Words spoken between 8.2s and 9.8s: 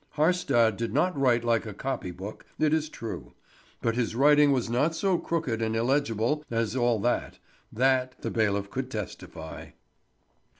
the bailiff could testify.